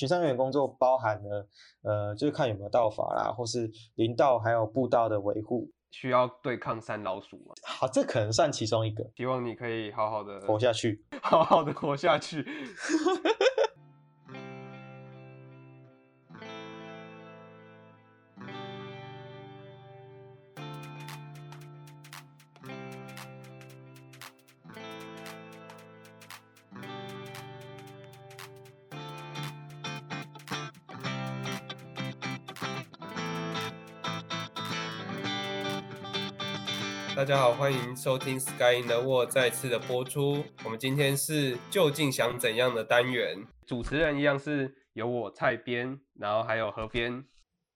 [0.00, 1.46] 巡山人员工作包含了
[1.82, 5.70] 呃，就是看有没有道法啦，或是林道还有步道的维护。
[5.90, 7.52] 需要对抗山老鼠吗？
[7.66, 9.04] 好，这可能算其中一个。
[9.16, 12.42] 希望你可以好好的活下去，好好的活下去。
[37.20, 40.42] 大家好，欢迎收听 Sky in the World 再次的播出。
[40.64, 43.46] 我们今天是究竟想怎样的单元？
[43.66, 47.22] 主持人一样是由我蔡编，然后还有河边。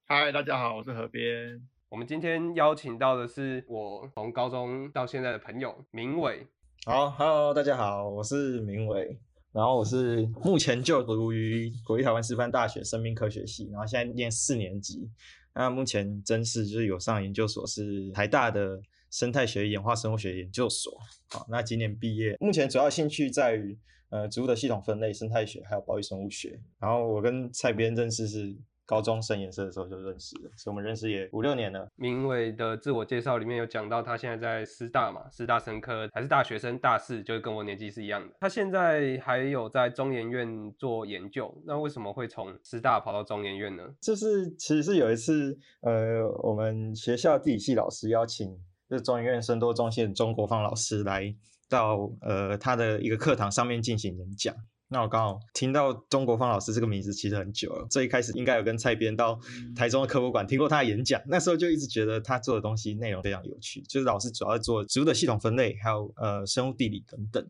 [0.06, 1.60] 嗨，大家好，我是河边。
[1.90, 6.46] 我们今天邀请到的是我从高中到现在的朋友明伟。
[6.86, 9.20] 好，Hello，大家好，我是明伟。
[9.52, 15.10] 然后我是目前就读于国立台湾师范大学生命科学系，然后现在念四年级。
[15.54, 18.80] 那目前真是就是有上研究所，是台大的。
[19.14, 20.92] 生态学演化生物学研究所，
[21.30, 23.78] 好，那今年毕业，目前主要兴趣在于
[24.10, 26.58] 呃植物的系统分类、生态学还有保育生物学。
[26.80, 28.52] 然后我跟蔡编认识是
[28.84, 31.86] 高中升颜色的时候就认识了，所以我们认识也五六年了。
[31.94, 38.34] 明伟的自我介绍里面有讲到，他现在在师大嘛，师大生科还是大学生，大四，就是跟我年纪是一样的。
[38.40, 43.84] 他现在还有在中研院做研究，那为什么会从师大跑到中研院呢？
[44.00, 48.58] 就是其实是有一次，呃，我们学校地理系老师邀请。
[48.90, 51.34] 是中研院生多中心的钟国芳老师来
[51.68, 54.54] 到呃他的一个课堂上面进行演讲。
[54.88, 59.36] 那我刚好听到钟国芳老师这个名字其实很久了，最一开始应该有跟蔡编到
[59.74, 67.44] 台中的科博馆听过他的演讲，那时候就一直觉得他做的东西内容非常有趣，就是老师主要做植物的系统分类，还有呃生物地理等等。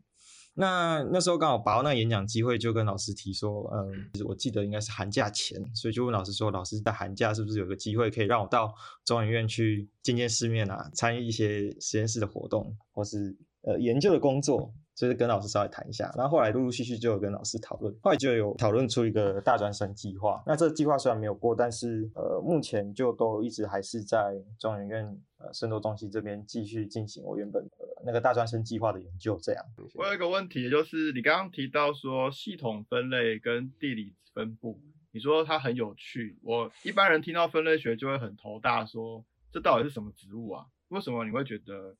[0.54, 8.72] 那那时候刚好把握那个演讲机会，就跟老师提说，嗯，我记得应该是寒假前，所以就问老师说，老师在寒假是不是有个机会可以让我到
[9.04, 14.72] 中研院去见见世面啊，参与一些实验室的活动，或是呃研究的工作。
[14.96, 20.40] 就是跟老师稍微谈一下，然后后来陆陆续续就有跟老师讨论，后来就有讨论出一个大专生计划。
[20.46, 27.70] 那这个计划虽然没有过，但是呃，目前就都一直还是在中研院呃生多中心这边继续进行我原本的
[28.04, 29.38] 那个大专生计划的研究。
[29.42, 34.80] 这样，我有一个问题，就是你刚刚提到说系统分类跟地理分布，
[35.12, 40.66] 你说它很有趣，我一般人听到分类学就会很头大，说这到底是什么植物啊？
[40.88, 41.96] 为什么你会觉得？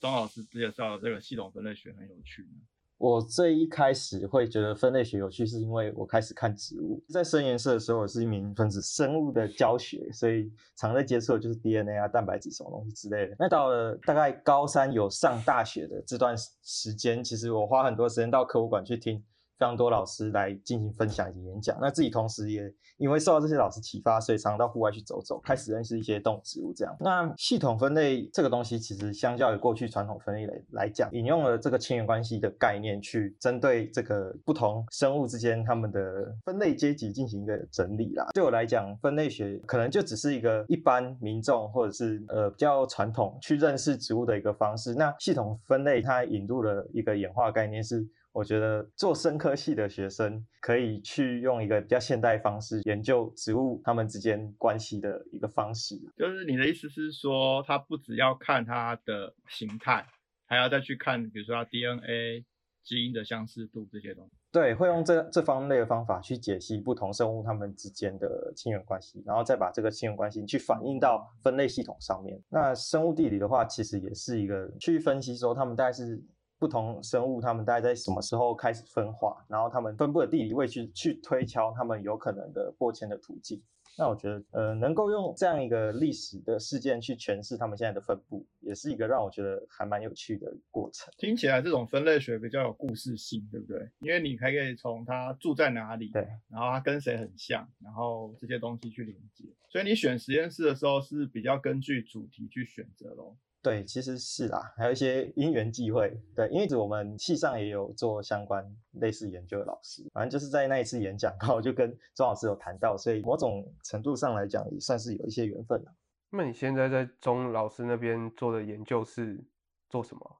[0.00, 2.60] 张老师介绍的这个系统分类学很有趣呢。
[3.04, 7.04] 我最一开始会觉得分类学有趣，是因为我开始看植物。
[7.10, 13.36] 在深颜色的时候，我是一名分子生物的教学，所以常在接触的就是 DNA 啊、蛋白质什么东西之类的。
[13.38, 19.22] 那到了大概高三有上大学的这段时间，其实我花很多时间到科物馆去听。
[19.58, 22.62] 非常多老师来进行分享以及演讲，那自己同时也
[22.96, 26.72] 因为受到这些老师启发，所以常到户外去走走，开始认识一些动植物。
[26.74, 38.26] 这样，那系统分类这个东西，其实相较于过去传统分类来来讲，引用了这个亲缘关系的概念，去针对这个不同生物之间他们的分类阶级进行一个整理啦。
[38.34, 44.94] 对我来讲，分类学可能就只是一个一般民众或者是呃比较传统去认识植物的一个方式。
[44.94, 48.04] 那系统分类它引入了一个演化概念是。
[48.34, 55.94] 我觉得做生科系的学生可以去用一个比较现代方式研究植物它们之间关系的一个方式。
[56.16, 60.04] 就是你的意思是说，它不只要看它的形态，
[60.46, 62.44] 还要再去看，比如说它 DNA
[62.82, 64.32] 基因的相似度这些东西。
[64.50, 72.42] 对，会用这这方类的方法去解析不同生物它们之间的亲缘关系，然后再把这个亲缘关系去反映到分类系统上面。
[72.48, 76.20] 那生物地理的话，其实也是一个去分析说它们大概是。
[76.64, 79.44] 不同生物，它们大概在什么时候开始分化？
[79.48, 83.62] 然后它们分布的地理位置去推敲它们有可能的播迁的途径。
[83.98, 91.12] 那我觉得，呃，能够用这样一个历史的事件去诠释它们现在的分布，也是一个让我觉得还蛮有趣的过程。
[91.18, 93.86] 听起来这种分类学比较有故事性，对不对？
[94.00, 99.44] 因为你还可以从它住在哪里，对，然后它跟谁很像，然后这些东西去连接。
[99.68, 103.36] 所以你选实验室的时候是比较根据主题去选择咯。
[103.64, 106.14] 对，其实是啦，还有一些因缘际会。
[106.36, 108.62] 对，因为我们系上也有做相关
[109.00, 115.94] 类似研究的老师，反正就是在那一次演讲， 刚好就跟钟老师有谈到，所以某种程度上来讲，也算是有一些缘分了。
[116.28, 119.42] 那你现在在钟老师那边做的研究是
[119.88, 120.36] 做什么？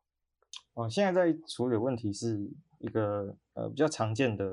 [0.74, 2.46] 哦，现在在处理问题是
[2.78, 4.44] 一个呃比较常见的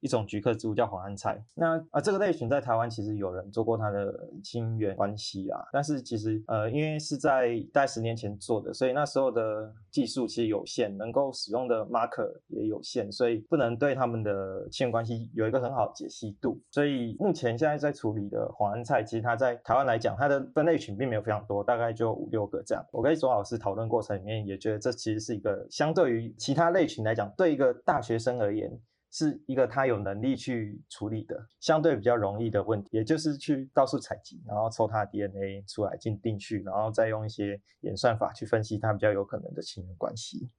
[0.00, 1.42] 一种菊科植物叫黄安菜。
[1.54, 16.60] 那啊这个类群在台湾其实有人做过它的亲缘关系啊，但是其实呃因为是在大概十年前做的，所以那时候的技术其实有限，能够使用的 marker 也有限，所以不能对他们的亲缘关系有一个很好的解析度。
[16.70, 22.84] 所以目前现在在处理的黄安菜，其实它在台湾来讲，它的分类群并没有非常多，大概就五六个这样。
[22.92, 28.80] 我跟左老师讨论过程里面也觉得这其实是一个相对于其他类群来讲，对一个大学生而言。
[29.10, 40.50] 是一个他有能力去处理的相对比较容易的问题，也就是去到处采集，然后抽他的 DNA 出来进定序，然后再用一些演算法去分析他比较有可能的亲缘关系。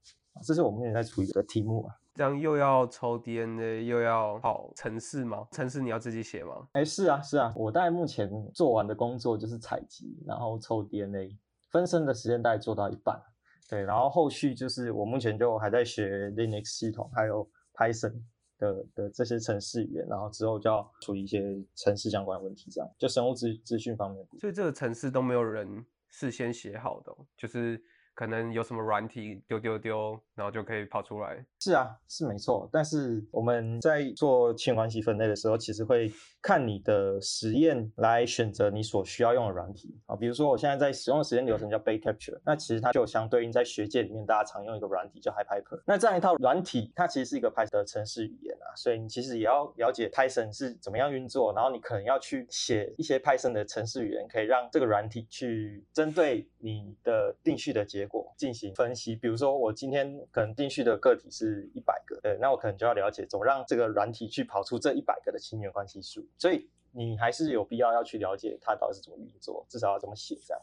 [0.41, 1.93] 这是我们也在处理的题目啊。
[2.15, 5.47] 这样又要抽 DNA，又要跑程式吗？
[5.51, 6.67] 程式你要自己写吗？
[6.71, 7.53] 哎，是啊，是啊。
[7.55, 11.37] 我大概目前做完的工作就是采集，然后抽 DNA，
[11.69, 13.21] 分身的时间大概做到一半。
[13.69, 17.47] 对，然后后续就是我目前就还在学 Linux 系统，还有
[17.79, 18.21] Python。
[18.57, 21.41] 的的这些程式语言，然后之后就要处理一些
[21.75, 24.27] 程式相关的问题，这样就生物资资讯方面。
[24.37, 27.81] 所以这个程式都没有人事先写好的，就是。
[28.15, 31.45] 可能有什么软体丢丢丢，然后就可以跑出来。
[31.59, 32.69] 是啊，是没错。
[32.71, 36.09] 但是我们在做亲关系分类的时候，其实会
[36.41, 40.15] 看你的实验来选择你所需要用的软体啊。
[40.15, 45.81] 比如说，我现在在使用的实验流程叫 Bay Capture，那其实它就相对应在学界里面大家常用一个软体叫 HiPython。
[45.85, 70.61] 那这样一套软体，它其实是一个 Python 的程式语言啊，所以你其实也要了解 Python 是怎么样运作，然后你可能要去写一些 Python 的程式语言，可以让这个软体去针对你的定序的结果进行分析，比如说我今天可能定序的个体是一百个，对，那我可能就要了解怎么让这个软体去跑出这一百个的亲缘关系数，所以你还是有必要要去了解它到底是怎么运作，至少要怎么写这样。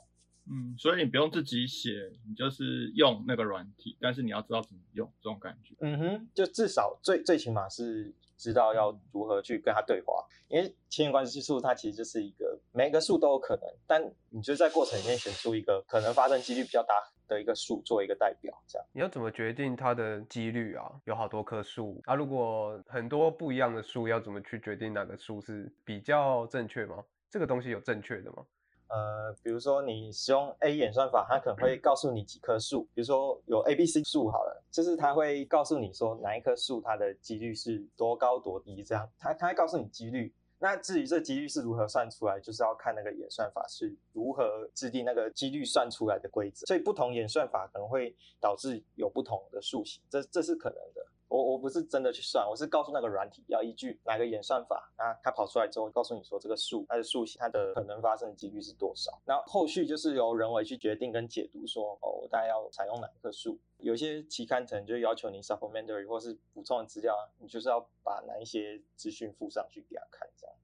[0.49, 5.75] 嗯，所以你不用自己写，你就是用那个软体，但是你要知道怎么用这种感觉。
[5.81, 8.15] 嗯哼，就至少最最起码是。
[8.39, 16.95] 知道要如何去跟他对话，因为亲缘关系数它其实就是一个每个数都有可能，但你就在过程里面选出一个可能发生几率比较大
[17.27, 18.87] 的一个数做一个代表，这样。
[18.93, 20.93] 你要怎么决定它的几率啊？
[21.05, 27.03] 有好多棵树啊，如果很多不一样的树，要怎么去决定哪个数是比较正确吗？
[27.31, 28.45] 这个东西有正确的吗？
[28.89, 40.31] 呃，比如说你使用 A 演算法，它可能会告诉你几棵树，比如说有 A、B、C 树好了，就是它会告诉你说哪一棵树它的几率是多高多低这样，它它会告诉你几率。
[40.59, 46.67] 那至于这几率是如何算出来，就是要看那个演算法是如何制定那个几率算出来的规则。
[46.67, 51.07] 所以不同演算法可能会导致有不同的数型，这这是可能的。
[51.37, 59.21] 我我不是真的去算，我是告诉那个软体要依据哪个演算法，啊它跑出来之后告诉你说这个数它的数它的可能发生的几率是多少。
[59.27, 63.59] 然后后续就是由人为去决定跟解读说哦，我大概要采用哪一棵树。
[63.79, 70.57] 有些期刊可能就要求你 supplementary 或是补充的资料，你就是要把哪一些资讯附上去给他看，这样。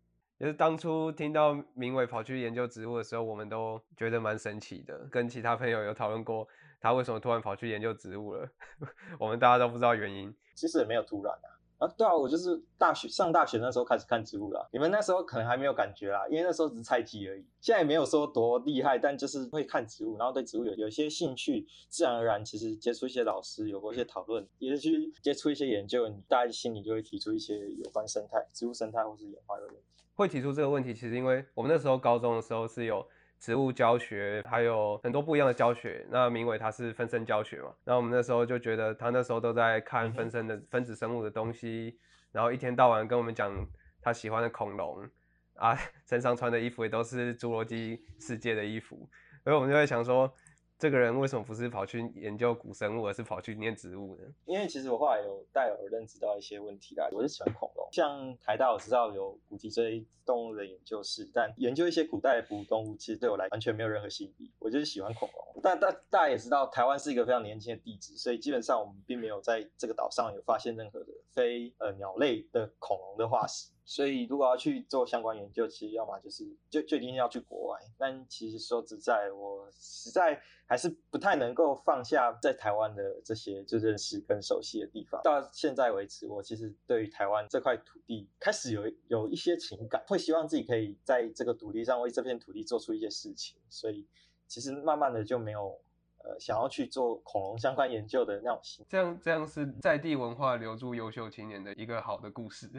[0.42, 6.48] 就是当初听到明伟跑去研究植物的时候，我们都觉得蛮神奇的，跟其他朋友有讨论过。
[6.80, 8.48] 他为什么突然跑去研究植物了？
[9.20, 10.34] 我们大家都不知道原因。
[10.56, 14.68] 其实也没有突然啊，啊，对啊，我就是大学上大学那时候开始看植物了。
[14.72, 17.46] 你们那时候可能还没有感觉啦，因为那时候只是菜鸡而已。
[17.60, 30.01] 现在也没有说多厉害，但就是会看植物，然后对植物有有一些兴趣，自然而然其实接触一些老师，有过一些讨论，也是去接触一些研究，你大家心里就会提出一些有关生态、植物生态或是演化的问题。
[30.22, 33.06] 会提出这个问题，其实因为我们那时候高中的时候是有。
[33.42, 36.06] 植物教学还有很多不一样的教学。
[36.08, 37.74] 那明伟他是分身教学嘛？
[37.82, 41.98] 那我们那时候就觉得他那时候都在看分身的分子生物的东西，
[42.30, 43.52] 然后一天到晚跟我们讲
[44.00, 45.04] 他喜欢的恐龙
[45.56, 45.76] 啊，
[46.08, 49.10] 身上穿的衣服也都是侏罗纪世界的衣服，
[49.42, 50.32] 所以我们就在想说。
[50.82, 54.24] 这个人为什么不是跑去研究古生物，而是跑去念植物呢？
[54.46, 57.08] 因为其实我后来有带有认知到一些问题啦。
[57.12, 64.50] 我是喜欢恐龙，像台大我知道有古脊椎动物的研究室，但研究一些古代哺乳动物，其实对我来完全没有任何吸引力。
[64.58, 65.62] 我就是喜欢恐龙。
[65.62, 73.70] 但大大家也知道，台湾是一个非常年轻的地质，所以基本上我们并没有在这个岛上有发现任何的非呃鸟类的恐龙的化石。
[73.84, 77.80] 所以，如果要去做相关研究，其实要么就是就就一定要去国外。
[77.98, 85.20] 但其实说实在，我实在还是不太能够放下在台湾的这些就认识跟熟悉的地方。
[85.22, 93.60] 到现在为止，我其实对于台湾这块土地开始有有一些情感，会希望自己可以在这个土地上为这片土地做出一些事情。
[93.68, 94.06] 所以，
[94.46, 95.80] 其实慢慢的就没有。
[96.24, 102.70] 呃，想要去做恐龙相关研究的那种心，这样这样是在地文化留住优秀青年的一个好的故事，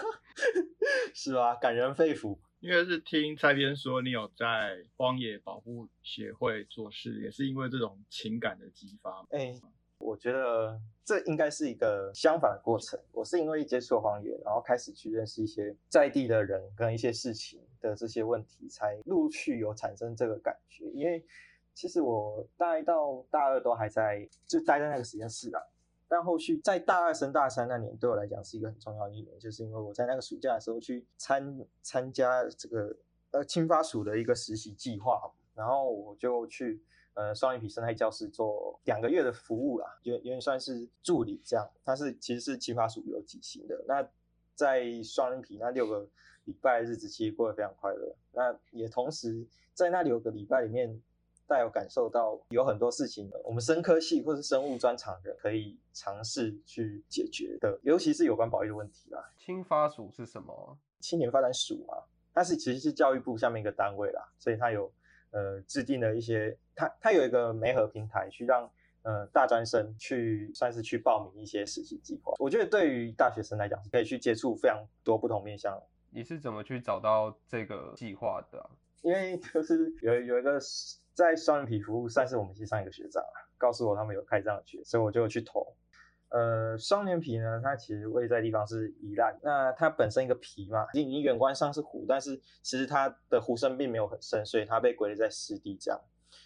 [1.14, 1.54] 是吧？
[1.54, 2.38] 感人肺腑。
[2.60, 9.26] 因为是听蔡编说你有在荒野保护协会做事，也是因为这种情感的激发。
[9.30, 9.54] 哎，
[9.96, 13.00] 我觉得这应该是一个相反的过程。
[13.12, 20.84] 我是因为接触荒野，然后开始去认识一些在地的人跟一些事情的这些问题，才陆续有产生这个感觉。
[20.92, 21.24] 因为
[21.80, 25.62] 其实我大一到大二都还在就待在那个实验室啊，
[26.06, 32.94] 但后续在大二升大三那年，对我来讲是一个很重要的一年，就是因为我在那个暑假的时候去参参加这个
[33.30, 36.82] 呃青发署的一个实习计划，然后我就去。
[37.14, 41.68] 呃，双眼皮生态教室做两个月的服务啦，有有点算是助理这样。
[41.84, 43.84] 它是其实是青发署有几型的。
[43.86, 44.08] 那
[44.54, 46.08] 在双眼皮那六个
[46.44, 48.14] 礼拜日子，其实过得非常快乐。
[48.32, 49.44] 那也同时
[49.74, 51.02] 在那六个礼拜里面，
[51.50, 59.32] 带有感受到有很多事情，我们生科系或是生物专长人可以尝试去解决的，尤其是有关保育的问题啦。
[59.36, 60.78] 青发署是什么？
[61.00, 64.92] 青年发展署嘛，它是其实是教育部下面一个单位啦，所以它有。
[65.32, 68.68] 呃，制定了一些，它它有一个媒合平台，去让
[69.02, 72.34] 呃大专生去算是去报名一些实习计划。
[72.40, 75.80] 我觉得对于大学生来讲，可以去接触非常多不同面向。
[76.10, 78.70] 你是怎么去找到这个计划的？
[79.02, 80.58] 因为就是有有一个
[81.14, 83.22] 在双眼皮服务，算是我们系上一个学长，
[83.58, 85.74] 告诉我他们有开这样的学，所以我就去投。
[86.30, 96.00] 呃，双眼皮呢，它其实位在地方是宜兰，那它本身一个皮嘛，你你远观上是湖，但是其实它的湖深并没有很深，所以它被归类在湿地这样。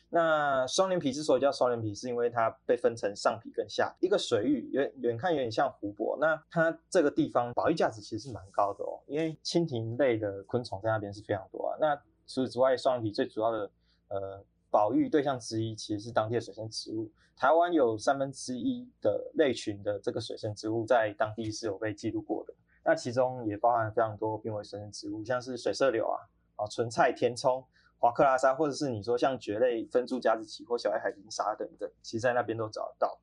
[0.08, 6.16] 那双眼皮之所以叫双眼皮，是因为它被分成上皮跟下一个水域，远远看有点像湖泊。
[6.18, 11.76] 那它这个地方保育价值其实是蛮高的哦，因为蜻蜓类的昆虫在那边是非常多啊。
[11.78, 11.94] 那
[12.26, 13.70] 除此之外，双眼皮最主要的
[14.08, 14.42] 呃。
[14.74, 17.08] 保育对象之一其实是当地的水生植物。
[17.36, 22.52] 台湾有三分之一的类群的这个水生植物在当地是有被记录过的。
[22.84, 26.18] 那其中也包含非常多濒危水生植物，像是水色柳啊、
[26.56, 27.64] 啊纯菜填葱、
[28.00, 33.16] 华克拉沙，或者是你说像蕨类分株夹子旗或小叶海灵莎等等，其实在那边都找得到。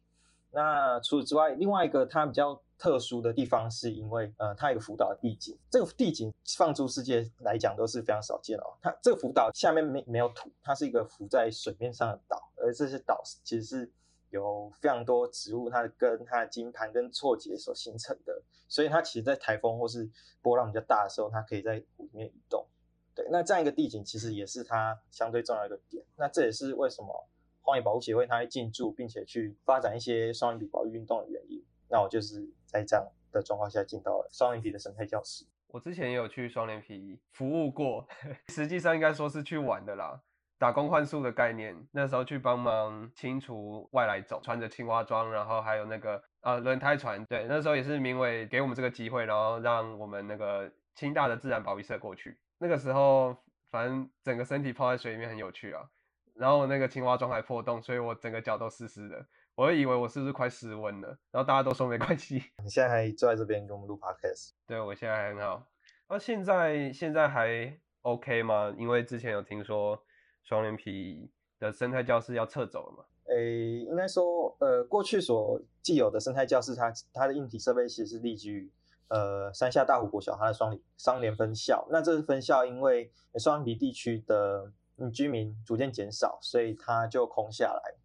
[0.53, 8.75] 那除此之外，另外一个它比较特殊的地方，是因为呃，它有个浮岛的地景，这个地景放诸世界来讲都是非常少见哦。
[8.81, 13.91] 它这个浮岛下面没没有土，它是一个浮在水面上的岛，而这些岛其实是
[14.29, 20.09] 有非常多植物，它的根、它的茎盘跟错节所形成的，所以它其实在台风或是
[20.41, 22.67] 波浪比较大的时候，它可以在湖里面移动。
[23.15, 26.03] 对，那这样一个地景其实也是它相对重要一个点。
[26.17, 27.27] 那这也是为什么。
[27.61, 31.63] 荒野保护协会，它会进驻，并且去发展一些双眼皮保育运动的原因。
[31.89, 35.45] 那我就是在这样的状况下进到了双眼皮的生态教室。
[35.67, 38.05] 我之前也有去双眼皮服务过，
[38.49, 40.21] 实际上应该说是去玩的啦，
[40.57, 41.75] 打工换宿的概念。
[41.91, 47.23] 那时候去帮忙清除外来种，穿着青蛙装，然后还有那个呃轮胎船。
[47.25, 52.37] 对，那时候也是名为给我们这个机会，然后让我们那个清大的自然保育社过去。
[52.57, 53.35] 那个时候，
[53.69, 55.89] 反正整个身体泡在水里面很有趣啊。
[56.33, 59.25] 然后那个青蛙装还破洞，所以我整个脚都湿湿的。
[59.53, 62.35] 我就以为我是不是快失温了，然后大家都说没关系。
[62.63, 64.51] 你现在还坐在这边跟我们录 podcast？
[64.65, 65.67] 对，我现在还很好。
[66.07, 68.73] 那现在现在还 OK 吗？
[68.77, 70.01] 因为之前有听说
[70.41, 73.03] 双连皮的生态教室要撤走了嘛？
[73.25, 78.71] 诶，应该说，呃，过去所既有的生态教室，它它的硬体设备其实是立基于
[79.09, 81.85] 呃山下大湖国小它的双联双联分校。
[81.91, 84.71] 那这是分校，因为双连皮地区的。
[85.01, 87.95] 嗯居民逐渐减少，所以它就空下来。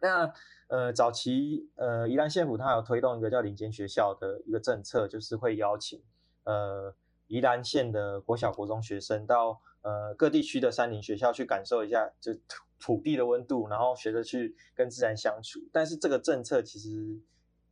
[0.00, 0.32] 那
[0.68, 6.02] 呃，早期呃，宜兰县府它有推动一个叫林间学校的一个政策，就是会邀请
[6.44, 6.94] 呃
[7.26, 12.40] 宜兰县的国小、国中学生到呃各地区的山林学校去感受一下，就土
[12.78, 15.60] 土地的温度，然后学着去跟自然相处。
[15.72, 17.18] 但是这个政策其实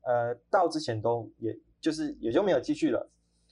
[0.02, 3.08] 呃到之前都也就是也就没有继续了。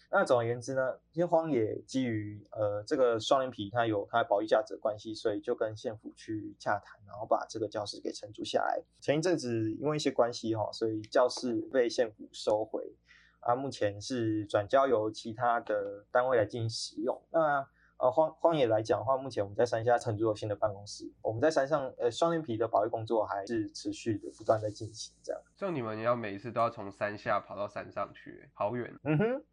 [0.09, 8.81] 那总而言之呢，天荒野基于呃这个双眼皮它有它的保育价值的关系，所以就跟县府去洽谈，然后把这个教室给承租下来。
[9.01, 12.95] 前一阵子因为一些关系哈，所以教室被县府收回，
[13.41, 17.21] 啊，目前是转交由其他的单位来进行使用。
[17.31, 17.67] 那
[17.99, 25.43] 呃荒荒野来讲的话，目前我们在山下承租了新的办公室，我们在山上呃双眼皮的保育工作还是持续的不断在进行这样。
[25.57, 28.95] 就你们要每一次都要从山下跑到山上去，好远。
[29.03, 29.45] 嗯哼。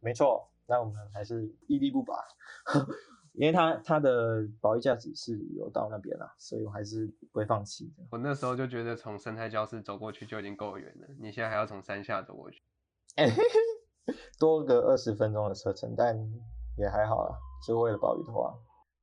[0.00, 2.14] 没错，那我们还是屹立不拔，
[3.34, 8.04] 因为它它的保育价值是有到那边啦，所以我还是不会放弃的。
[8.10, 12.62] 我那时候就觉得从生态教室走过去就已经够远了，你现在还要从山下走过去，
[14.38, 16.16] 多个二十分钟的车程，但
[16.76, 17.36] 也还好啦，
[17.66, 18.54] 就为了保育的话。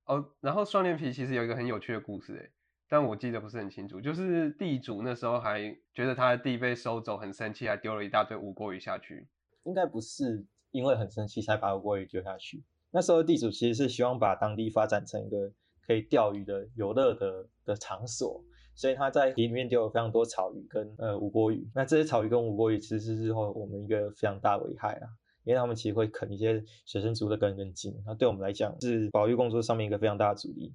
[0.06, 2.52] 哦，然后双连皮其实有一个很有趣的故事，诶，
[2.88, 9.28] 但我记得不是很清楚，就是地主那时候还觉得他的地被收走，很生气，还丢了一大堆无锅鱼下去。
[9.64, 10.46] 应该不是。
[10.76, 12.64] 因为很生气，才把国鱼丢下去。
[12.92, 15.52] 那时候地主其实是希望把当地发展成一个
[15.86, 18.44] 可以钓鱼的游乐的的场所，
[18.76, 21.70] 所以他在皮里面丢了非常多草鱼跟呃无国鱼。
[21.74, 25.08] 那这些草鱼跟无国鱼其实是日后我们一个非常大危害啊，
[25.44, 30.74] 因为他们其实会啃一些水生植物的根跟茎，那对我们来讲是保育工作上面一个非常大的阻力。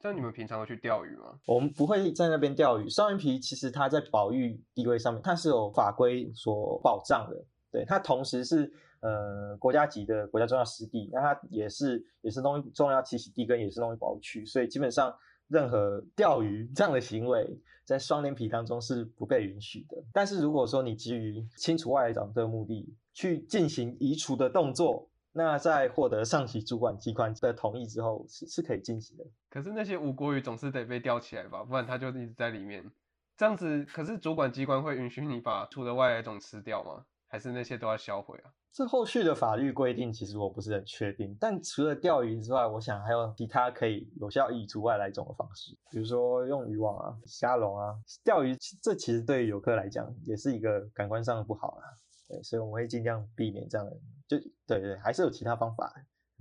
[0.00, 1.38] 像你们平常会去钓鱼吗？
[1.46, 2.86] 我们不会在那边钓鱼。
[2.90, 7.42] 双眼皮其实它在保育地位上面，它是有法规所保障的。
[7.72, 8.70] 对，它同时是
[9.04, 15.14] 呃国家级的国家重要湿地，那它也是也是东重要栖息地跟野生动物保护区，所以基本上
[15.48, 20.02] 任何钓鱼这样的行为在双连皮当中是不被允许的。
[20.10, 29.24] 但是如果说你基于清除外来种的目的去进行移除的动作，那在获得上级主管机关的同意之后，是是可以进行的。
[29.50, 32.90] 可是那些无国鱼总是得被钓起来吧，不然它就一直在里面。
[33.36, 37.04] 这样子，可是主管机关会允许你把除了外来种吃掉吗？
[37.26, 38.54] 还是那些都要销毁啊？
[38.74, 41.36] 这后续的法律规定其实我不是很确定。
[41.38, 47.94] 但除了钓鱼之外，我想还有其他可以有效移除外来种的方式，比如说用渔网啊、虾笼啊。
[48.24, 51.86] 钓鱼这其实对于游客来讲也是一个感官上的不好啊。
[52.26, 53.92] 对，所以我们会尽量避免这样的。
[54.26, 55.94] 就对对，还是有其他方法，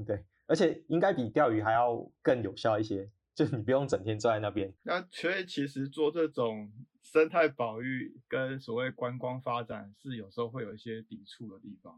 [0.03, 4.73] 对，而且应该比钓鱼还要更有效一些，就你不用整天坐在那边。
[4.81, 6.71] 那所以其实做这种
[7.03, 11.95] 生态保育跟所谓观光发展是有时候会有一些抵触的地方。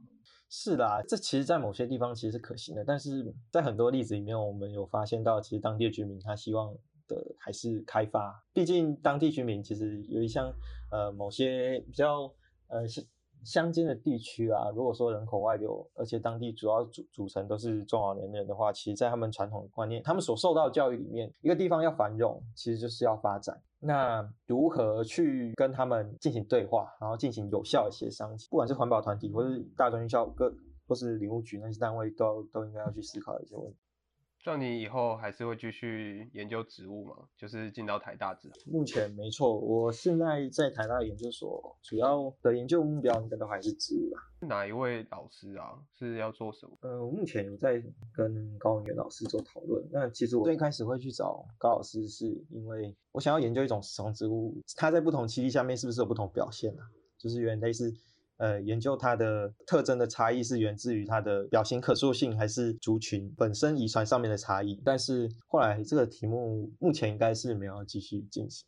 [0.50, 6.76] 是啦，这其实，在某些地方其实是可行的，但是在很多例子里面，我们有发现到，其实当地居民他希望
[7.08, 10.54] 的还是开发，毕竟当地居民其实有一项
[10.92, 12.34] 呃某些比较
[12.68, 12.84] 呃。
[13.46, 23.62] 乡间的地区啊，如果说人口外流，而且当地主要组组成都是中老年人的话，其实，在他们传统的观念，他们所受到的教育里面，一个地方要繁荣，其实就是要发展。
[23.80, 30.52] 那如何去跟他们进行对话，然后进行有效的协商，不管是环保团体，或是大专院校各，
[30.88, 33.78] 或是林务局那些单位，都都应该要去思考一些问题。
[34.46, 37.16] 像你以后还是会继续研究植物吗？
[37.36, 44.20] 就是进到台大植目前没错，我现在在台大研究所，主要的研究目标应该都还是植物吧。
[44.42, 45.74] 哪一位老师啊？
[45.98, 46.78] 是要做什么？
[46.82, 47.84] 呃，我目前有在
[48.14, 49.84] 跟高文元老师做讨论。
[49.92, 56.86] 那其实我最开始会去找高老师，是因为我想要研究一种食虫植物，它在不同栖地下面是不是有不同表现啊？
[57.18, 57.92] 就是有点类似。
[58.38, 64.82] 呃，研究它的特征的差异是源自于它的表型可塑性，还是族群本身遗传上面的差异？
[64.84, 68.68] 但是后来这个题目目前应该是没有继续进行。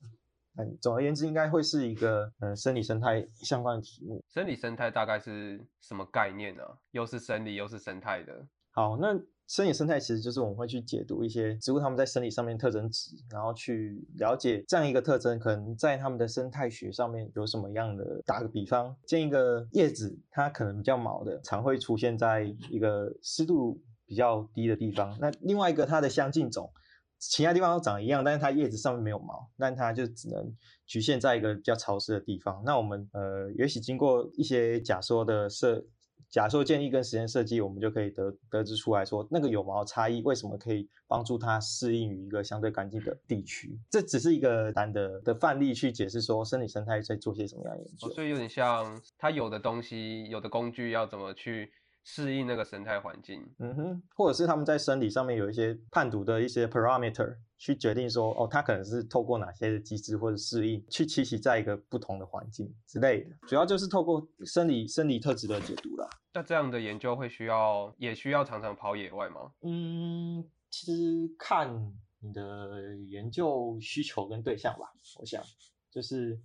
[0.55, 4.23] 嗯，总而言之，应该会是一个呃生理生态相关的题目。
[4.27, 6.63] 生理生态大概是什么概念呢？
[6.91, 8.47] 又是生理又是生态的。
[8.71, 9.19] 好，那。
[9.47, 18.21] 生理生态其实就是我们会去解读一些植物它们在生理上面特征值，然后去了解这样一个特征可能在它们的生态学上面有什么样的。
[18.25, 25.17] 打个比方，见一个叶子，它可能比较毛的，常会出现在一个湿度比较低的地方。
[25.21, 26.69] 那另外一个它的相近种，
[27.17, 30.53] 其他地方都长一样，但是它叶子上面没有毛，那它就只能
[30.85, 32.61] 局限在一个比较潮湿的地方。
[32.65, 35.85] 那我们呃，也许经过一些假说的设。
[36.29, 43.79] 假设建立跟实验设计，我们就可以得得知出来说，那个有毛差异为什么可以帮助它适应于一个相对干净的地区？
[43.89, 48.09] 这只是一个单的的范例去解释说生理生态在做些什么样的研究。
[48.09, 51.71] 所以有点像它有的东西、有的工具要怎么去。
[52.09, 66.07] 适应那个生态环境，嗯哼，或者是他们在生理上面有一些判读的一些 parameter，去决定说，哦，它可能是透过哪些机制或者适应去栖息在一个不同的环境之类的，主要就是透过生理生理特质的解读啦。
[66.33, 69.51] 那这样的研究会需要，也需要常常跑野外吗？
[69.63, 75.43] 嗯，其实看你的研究需求跟对象吧，我想
[75.91, 76.39] 就是。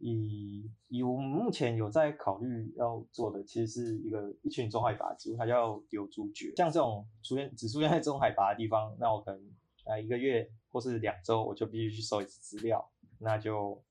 [0.00, 6.54] 以以我们目前有在考虑要做的，其实是一个一群中海拔植物，它叫柳竹蕨。
[6.56, 9.40] 像这种出现只出现在中海拔的地方，那我可能
[9.84, 12.90] 啊一个月或是两周，我就必须去收一次资料。
[13.18, 13.84] 那就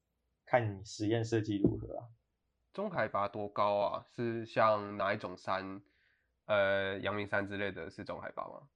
[0.45, 2.07] 看你实验设计如何啊。
[2.73, 4.05] 中海拔多高啊？
[4.15, 5.81] 是像哪一种山？
[6.45, 8.67] 呃，阳明山之类的是中海拔吗？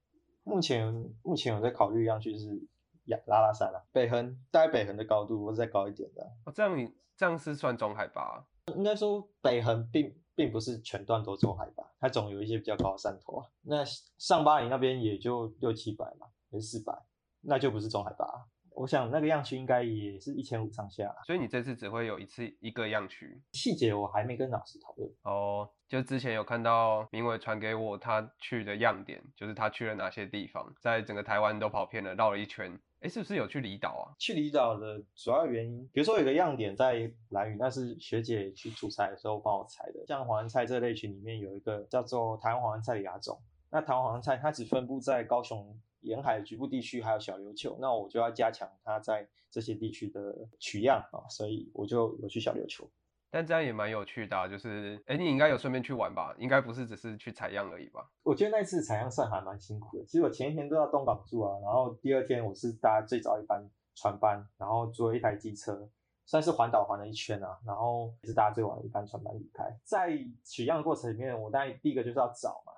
[0.44, 2.62] 目前目前有在考虑样区是
[3.06, 6.22] 亚拉拉山啊，北横大概北横的高度或者再高一点的。
[6.44, 6.92] 哦，这样你。
[7.16, 8.44] 这样是算中海拔？
[8.74, 13.46] 应该说北横并并不是全段都中海拔，它总有一些比较高的山头啊。
[13.62, 13.84] 那
[14.18, 16.92] 上巴黎那边也就六七百嘛，也是四百，
[17.40, 18.26] 那就不是中海拔。
[18.70, 21.14] 我想那个样区应该也是一千五上下。
[21.24, 25.08] 所以你这次只会有一次一个样区，细节我还没跟老师讨论。
[25.22, 32.76] 哦，就之前有看到明伟传给我他去的样点，就是他去了哪些地方，在整个台湾都跑遍了，绕了一圈。
[33.04, 34.16] 哎，是不是有去离岛啊？
[34.18, 40.06] 去离岛的主要原因，比如说有个样点在蓝屿，那是学姐去出差的时候帮我采的。
[40.06, 43.38] 像黄文菜这类群里面有一个叫做台湾黄菜的亚种，
[43.70, 52.88] 那弹簧黄菜它只分布在高雄沿海局部地区，还有小琉球，那我就要加强它在这些地区的取样啊，所以我就有去小琉球。
[53.34, 56.32] 但这样也蛮有趣的，就是哎，你应该有顺便去玩吧？
[56.38, 58.08] 应该不是只是去采样而已吧？
[58.22, 60.04] 我觉得那次采样算还蛮辛苦的。
[60.04, 65.90] 其实我前一天都要东港住啊，然后第二天我是搭最早一班船班，然后租了一台机车，
[66.24, 69.64] 算是环岛环了一圈啊，然后也是搭最晚一班船班离开。
[69.82, 72.72] 在取样过程里面，我当然第一个就是要找嘛。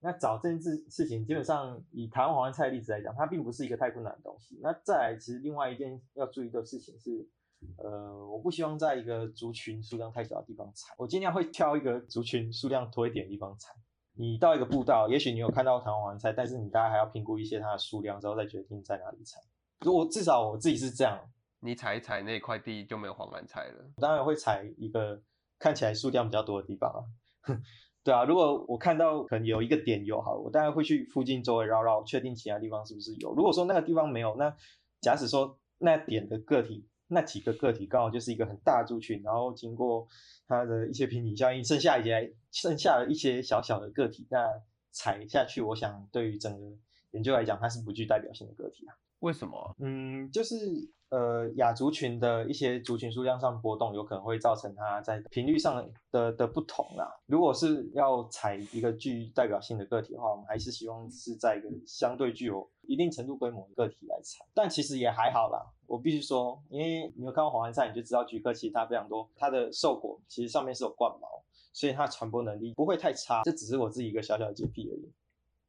[0.00, 4.58] 那找这件事事情，基本上以台湾黄花菜的例子来讲，它并不是一个太困难的东西。
[4.60, 7.30] 那再来，其实另外一件要注意的事情是。
[7.78, 13.72] 呃，我不希望在一个族群数量太小的地方采，我尽量会挑一个族群数量多一点的地方采。
[14.14, 19.40] 你到一个步道，也许你有看到弹簧菜，但是你大概还要评估一些它的数量之后再决定在哪里采。
[19.80, 21.18] 如果至少我自己是这样，
[21.60, 23.90] 你采一采那块地就没有黄兰菜了。
[23.96, 25.22] 当然会采一个
[25.58, 27.00] 看起来数量比较多的地方啊。
[28.04, 33.32] 对啊，如果我看到可能有一个点有好，我当然会去附近周围绕绕，确定其他地方是不是有。
[33.32, 34.54] 如果说那个地方没有，那
[35.00, 36.86] 假使说那点的个体。
[37.12, 40.08] 那几个个体刚好就是一个很大族群，然后经过
[40.48, 44.48] 它的一些平顶效应，剩下一些剩下的一些小小的个体，那
[44.90, 46.76] 踩下去，我想对于整个
[47.12, 48.96] 研究来讲，它是不具代表性的个体啊。
[49.20, 49.76] 为什么？
[49.78, 50.56] 嗯，就是
[51.10, 57.20] 呃亚族群的一些族群数量上波动，有可能会造成它在频率上的的不同啦。
[57.26, 64.44] 如果是要采一个具代表性的个体的话，我们还是希望是在一个相对具有一定程度规模的个体来采。
[64.54, 71.28] 但其实也还好啦，我必须说，因为你有看过黄安菜，你就知道菊科其实它非常多，它的瘦果其实上面是有冠毛，
[71.72, 73.42] 所以它传播能力不会太差。
[73.44, 75.12] 这只是我自己一个小小的洁癖而已。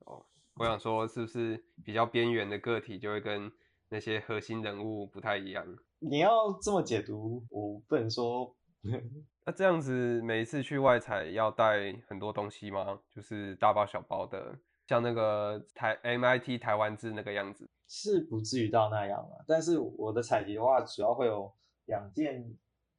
[0.05, 3.51] 哦我想说，是不是比较边缘的个体就会跟
[3.89, 5.65] 那些核心人物不太一样？
[5.99, 8.55] 你要这么解读，我不能说。
[9.45, 12.99] 那这样子，每一次去外采要带很多东西吗？
[13.09, 14.57] 就是大包小包的，
[14.93, 17.67] 像那个台 MIT 台湾字那个样子？
[17.87, 19.43] 是不至于到那样啊。
[19.47, 21.51] 但是我的采集的话，主要会有
[21.85, 22.55] 两件，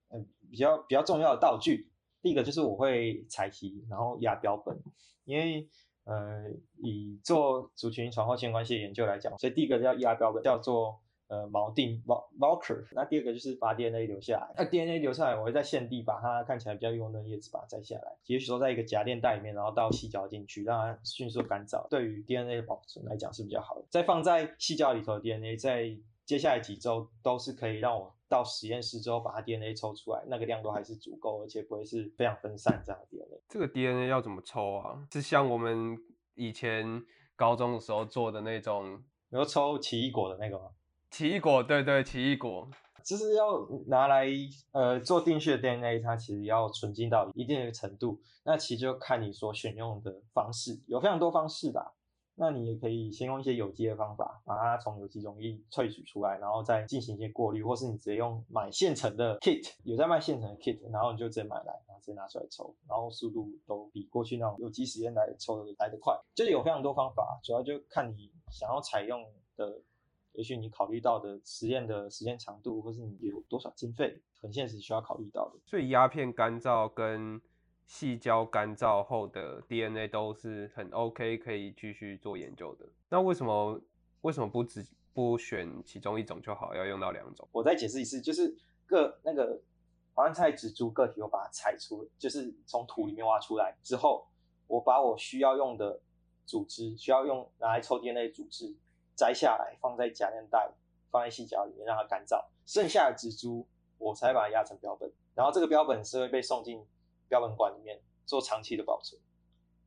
[0.09, 1.91] 嗯，比较比较重要的道具。
[2.21, 4.77] 第一个就是我会采集，然后压标本，
[5.25, 5.69] 因为。
[6.07, 6.51] 呃，
[6.83, 12.03] 以做族群传后性关系的研究来讲，所以第一个要压标本，叫做呃锚定
[12.39, 12.87] marker。
[12.93, 14.55] 那第二个就是把 DNA 留下来。
[14.57, 21.87] 那 DNA 留下来，我会在现地把它看起来比较幼嫩的叶子把它摘下来，也许说在一个夹链袋里面，然后到细胶进去，让它迅速干燥。
[21.89, 23.85] 对于 DNA 的保存来讲是比较好的。
[23.91, 28.15] 再放在细胶里头的 DNA，在接下来几周都是可以让我。
[28.27, 33.41] 到实验室之后，把它 DNA 抽出来，那个量都还是足够，而且不会是非常分散这样的 DNA。
[33.49, 35.07] 这个 DNA 要怎么抽啊？
[35.13, 35.97] 是像我们
[36.35, 37.05] 以前
[37.37, 40.71] 高中的时候做的那种，你说抽奇异果的那个吗？
[41.15, 42.69] 奇异果，对对，奇异果，
[43.05, 43.45] 就是要
[43.87, 44.27] 拿来
[44.73, 51.95] 呃做定序的 DNA，它其实要纯净到一定的程度，那其实就看你所选用的方式，有非常多方式吧。
[52.35, 66.13] 那你也可以先用一些有机的方法，把它从有机中一萃取出来，然后再进行一些过滤，或是你直接用买现成的 kit，有在卖现成的 kit，然后你就直接买来，然后直接拿出来抽，然后速度都比过去那种有机实验来抽的来得快。
[66.35, 69.23] 就是有非常多方法，主要就看你想要采用
[69.57, 69.81] 的，
[70.35, 75.59] 也许你考虑到的实验的时间长度，或是你有多少经费，很现实需要考虑到的。
[75.65, 77.41] 所以鸦片干燥跟
[77.87, 82.87] 细胶干燥后的 DNA 都是很 OK，可以继续做研究的。
[83.09, 83.81] 那为什么
[84.23, 87.49] 为什么不只不选其中一种就好，要用到两种？
[87.53, 89.61] 我再解释一次，就是个那个
[90.15, 94.27] 黄菜植株个体，我把它采出，就是从土里面挖出来之后，
[94.67, 96.01] 我把我需要用的
[96.45, 98.75] 组织，需要用拿来抽 DNA 组织
[99.17, 100.73] 摘下来，放在夹链袋，
[101.11, 103.67] 放在细胶里面让它干燥，剩下的植株
[103.99, 106.87] 我才把它压成标本，然后这个标本是会被送进。
[107.27, 109.21] 标本馆里面做长期的保存。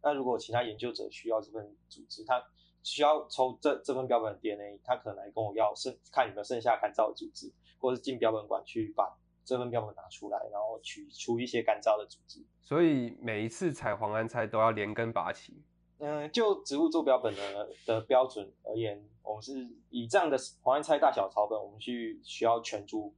[0.02, 2.44] 那如果其他研究者需要这份组织，他
[2.82, 12.44] 需要抽这这份标本的 DNA，他可能来跟我要剩看有没有剩下干燥的组织，或是进标本馆去把这份标本拿出来，然后取出一些干燥的组织。
[12.63, 15.62] 所以每一次采黄安菜都要连根拔起。
[16.00, 23.13] 嗯，就植物做标本的的标准而言，我们是以这样的黄安菜大小草本，我们去需要全株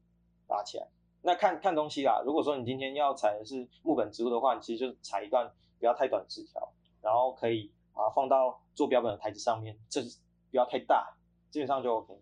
[0.48, 0.88] 拔起来。
[1.22, 2.24] 那看看东西啦。
[2.26, 10.17] 如果说你今天要采的是木本植物的话，你其实就采一段不要太短的枝条，然后可以把它放到做标本的台子上面，这是
[10.50, 11.15] 不要太大，
[11.52, 12.19] 基本上就 OK。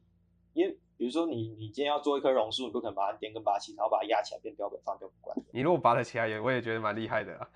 [0.54, 5.38] 因为比如说你你今天要做一棵榕树，你不可能把它连根拔起，然后把它压起来变标本放标本馆。
[5.54, 7.48] 你如果拔得起来，也我也觉得蛮厉害的啊。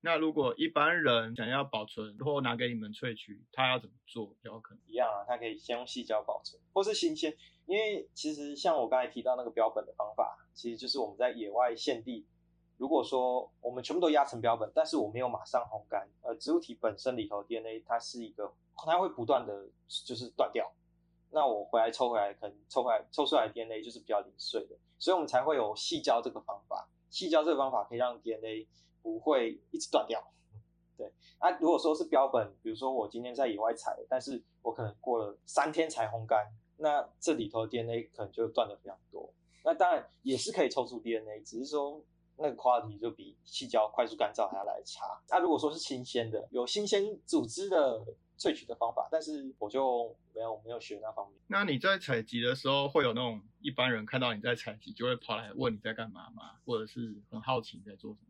[0.00, 4.82] 那如果一般人想要保存或拿给你们萃取，他要怎么做比较可能？
[4.86, 7.36] 一样啊，他可以先用细胶保存，或是新鲜。
[7.66, 12.24] 因为其实像我刚才提到那个标本的方法，其实就是我们在野外现地
[12.76, 19.68] 如果说我们全部都压成标本，但是我没有马上烘干，呃，植物体本身里头 DNA 它是一个，它会不断的
[20.06, 20.72] 就是断掉。
[21.30, 26.88] 那我回来抽回来，可能抽回来抽出来 DNA 就是比较零碎的，所以我们才会有细胶这个方法。
[27.10, 28.66] 细胶这个方法可以让 DNA
[29.08, 30.22] 不会一直断掉。
[30.98, 39.32] 对，啊，如果说是标本，比如说我今天在野外采，但是我可能过了三天才烘干，那这里头 DNA 可能就断的非常多。
[39.64, 42.04] 那当然也是可以抽出 DNA，只是说
[42.36, 45.18] 那个 quality 就比细胶快速干燥还要来差。
[45.30, 48.04] 那如果说是新鲜的，有新鲜组织的。
[48.38, 51.36] 萃取的方法，但是我就没有没有学那方面。
[51.48, 56.52] 那你在采集的时候，会有那种一般人看到你在采集，就会跑来问你在干嘛吗？
[56.64, 58.27] 或者是很好奇你在做什么？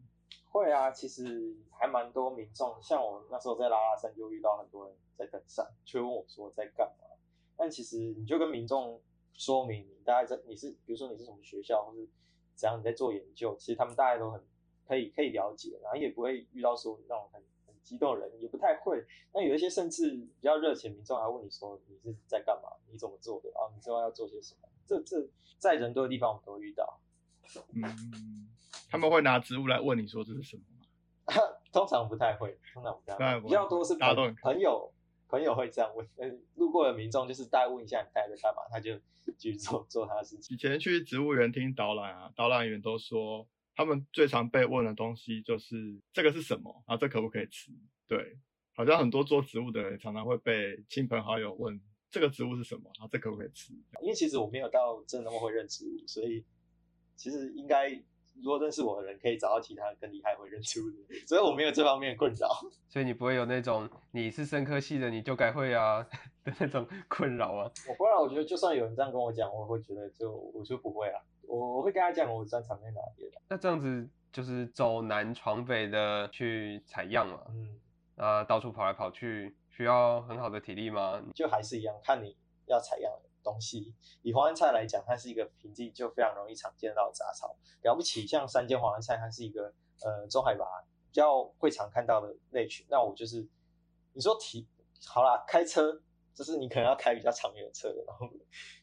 [0.50, 7.06] 会啊，其实还蛮多民众，像我那时候在拉拉山就遇到很多人在登山，就问我说在干嘛。
[7.56, 9.00] 但其实你就跟民众
[9.32, 12.08] 说明，你大概在你是比如说你是什么学校，或是
[12.54, 14.42] 怎样你在做研究，其实他们大概都很
[14.86, 17.74] 可以可以了解，然后也不会遇到说那种很很。
[17.88, 22.68] 激动人也不太会，那有一些甚至比较热情民众还问你说你是在干嘛？
[22.90, 23.48] 你怎么做的？
[23.54, 24.68] 啊，你之后要做些什么？
[24.86, 25.26] 这这
[25.58, 27.00] 在人多的地方我们都遇到。
[27.74, 28.48] 嗯，
[28.90, 30.84] 他们会拿植物来问你说这是什么吗？
[31.72, 34.92] 通常不太会，通常不太会，比较多是朋朋友
[35.28, 36.08] 朋友会这样问。
[36.16, 38.98] 嗯，路过的民众就是大概问一下你待在干嘛，他就
[39.36, 40.54] 继续做做他的事情。
[40.54, 43.46] 以前去植物园听导览啊，导览员都说。
[43.78, 46.96] 他们最常被问的东西就是这个是什么啊？
[46.96, 47.70] 这可不可以吃？
[48.08, 48.36] 对，
[48.74, 51.80] 好像很多做植物的人常常会被亲朋好友问
[52.10, 53.06] 这个植物是什么啊？
[53.08, 53.72] 这可不可以吃？
[54.02, 56.44] 因为其实我没有到真的那么会认植物，所以
[57.18, 57.90] 其实应该
[58.40, 62.48] 如果认识我的人可以找到其他更厉害会认植物的，所以我没有这方面困扰。
[62.88, 66.06] 所以你不会有那种你是生科系的你就该会啊
[66.44, 67.70] 的那种困扰啊？
[67.88, 71.20] 我不然我觉得就算有人这样跟我讲，我会觉得就我就不会啊。
[71.42, 73.28] 我我会跟他讲我专长在哪边。
[73.48, 77.80] 那这样子就是走南闯北的去采样嘛，嗯，
[78.16, 81.20] 啊，到处跑来跑去，需要很好的体力吗？
[81.34, 83.94] 就还是一样，看你要采样的东西。
[84.22, 88.26] 以黄安菜来讲，它是一个平地就非常容易常见到的杂草，了不起。
[88.26, 90.64] 像三间黄安菜，它是一个呃中海拔
[91.06, 92.86] 比较会常看到的类群。
[92.90, 93.46] 那我就是
[94.12, 94.66] 你说体
[95.06, 96.02] 好啦，开车
[96.34, 98.28] 就是你可能要开比较长远的车，然后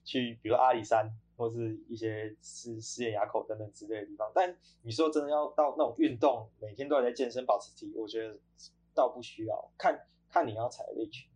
[0.03, 1.09] 去比如阿里山。
[1.37, 8.39] 或是一些是试验垭口等等之类的地方，但你说真的要到那种运动，每天都要在健身保持体，我觉得
[8.93, 9.71] 倒不需要。
[9.77, 11.29] 看看你要采的类群，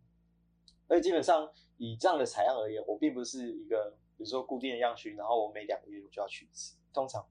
[0.90, 7.24] 而且基本上以这样的采样而言，我并不是一个比如说固定的样区，然后我每两个月我就要去一次，通常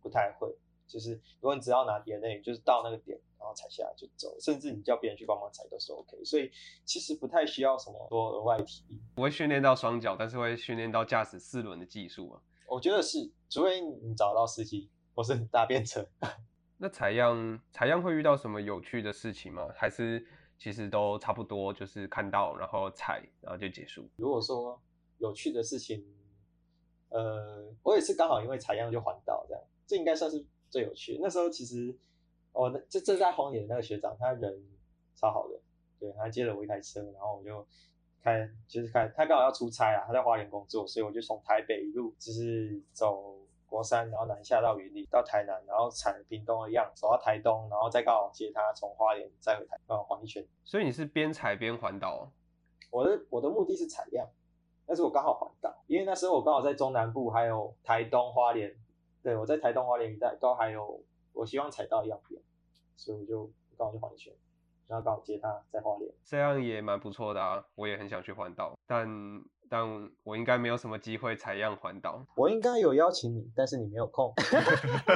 [0.00, 0.52] 不太会。
[0.88, 3.20] 就是如果你只要拿 DNA，就是到那个点。
[3.42, 6.48] 然后踩下来就走，甚至你叫别人去帮忙踩都是 OK，所以
[6.84, 9.02] 其实不太需要什么多额外体力。
[9.16, 12.40] 不会训练到双脚，但是会训练到驾驶四轮的技术啊。
[12.68, 16.08] 我觉得是，除非你找到司机或是搭便车。
[16.78, 19.68] 那采样采样会遇到什么有趣的事情吗？
[19.74, 20.24] 还是
[20.62, 24.08] 其实都差不多，就是看到然后踩，然后就结束。
[24.14, 24.80] 如果说
[25.18, 26.06] 有趣的事情，
[27.08, 31.18] 呃，我也是刚好因为采样就环岛这样，这应该算是最有趣。
[31.20, 31.98] 那时候其实。
[32.54, 34.62] 哦，那这这在荒野的那个学长，他人
[35.14, 35.58] 超好的，
[35.98, 37.66] 对，他接了我一台车，然后我就
[38.20, 43.38] 开，就是开，他刚好要出差啊，他在花莲工作，所以我就从台北一路就是走
[43.72, 50.46] 国山，然后南下到云林，到台南，然后踩屏东的样，走到台东，然后再刚好接他从花莲再回台，刚好环一圈。
[50.62, 52.30] 所以你是边采边环岛？
[52.90, 54.28] 我的我的目的是采样，
[54.84, 58.76] 但是我刚好环岛，因为那时候我刚好在中南部，还有台东花莲，
[59.22, 61.02] 对我在台东花莲一带都还有。
[61.34, 62.38] 我希望采到样片，
[62.94, 64.30] 所以我就刚好就环一圈，
[64.86, 67.64] 然后刚好接他在花莲，这样也蛮不错的啊。
[67.74, 69.08] 我也很想去环岛，但
[69.72, 69.82] 但
[70.22, 72.22] 我应该没有什么机会采样环岛。
[72.36, 74.30] 我应该有邀请你，但是你没有空。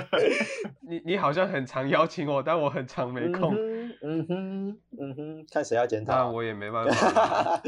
[0.81, 3.55] 你你好像很常邀请我，但我很常没空。
[4.01, 6.15] 嗯哼，嗯哼，看谁要检讨。
[6.15, 7.61] 那我也没办 法。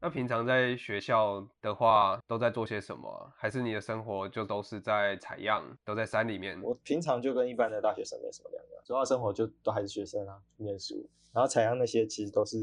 [0.00, 3.30] 那平常在学校的话，都在做些什么？
[3.36, 6.58] 还是你的生活就都是在采样，都在山里面？
[6.62, 11.06] 我平常就跟一般的大学生没什么两样，主要生活就都还是学生啊，念书。
[11.34, 12.56] 然后采样那些其实都是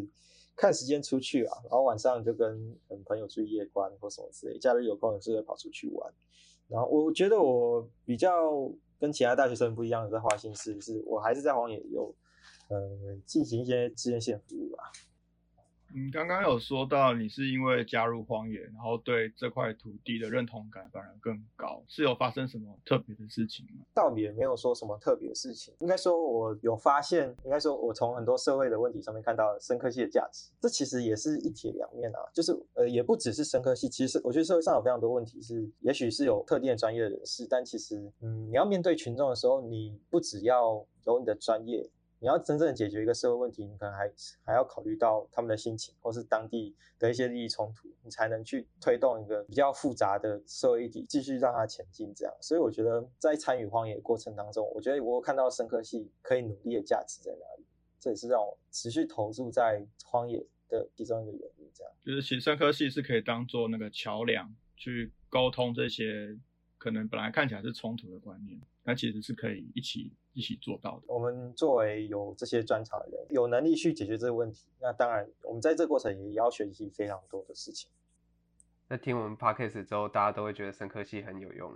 [0.55, 4.57] 看时间出去啊，然后晚上就跟朋友去夜观或什么之类。
[4.57, 6.13] 假日有空也是会跑出去玩。
[6.67, 12.15] 然后我觉得我比较跟其他大学生不一样的在花心思，是我还是在荒野有
[12.69, 12.79] 呃
[13.25, 14.91] 进行一些志愿性服务吧。
[15.95, 23.85] 嗯，刚刚有说到你是因为加入荒野，然后对这块土地的认同感反而更高，是有发生什么特别的事情吗？
[23.93, 41.89] 倒也没有说什么特别的事情，应该说我有发现，应该说我从很多社会的问题上面看到深科系的价值，这其实也是一体两面啊，就是呃也不只是深科系，其实我觉得社会上有非常多问题是，也许是有特定的专业的人士，但其实嗯你要面对群众的时候，你不只要有你的专业。
[42.25, 44.11] 你要真正解决一个社会问题，你可能还
[44.43, 52.11] 还要考虑到他们的心情，或是当地的一些利益冲突，你才能去推动一个比较复杂的社会议题，继续让它前进。
[52.15, 57.65] 这样，所以我觉得在参与荒野过程当中，我觉得我看到深刻系可以努力的价值在哪里，
[57.99, 61.69] 这也是让我持续投入在荒野的其中一个原因。
[61.75, 66.35] 这样，就是其实深科系是可以当做那个桥梁，去沟通这些
[66.79, 70.11] 可能本来看起来是冲突的观念，那其实是可以一起。
[70.35, 71.03] 一起做到的。
[71.07, 77.89] 我们作为有这些专长的人，有能力去解决这个问题，那当然，我们在这过程也要学习非常多的事情。
[78.89, 81.71] 那听我们 podcast 之后，大家都会觉得生科系很有用，